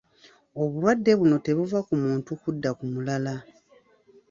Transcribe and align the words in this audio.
Obulwadde 0.61 1.11
buno 1.19 1.35
tebuva 1.45 1.79
ku 1.87 1.93
muntu 2.03 2.31
kudda 2.41 2.69
ku 2.77 2.83
mulala 2.91 3.35